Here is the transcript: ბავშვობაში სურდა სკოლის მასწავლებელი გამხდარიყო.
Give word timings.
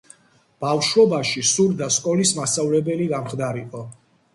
ბავშვობაში 0.65 1.45
სურდა 1.51 1.93
სკოლის 1.99 2.35
მასწავლებელი 2.41 3.13
გამხდარიყო. 3.17 3.89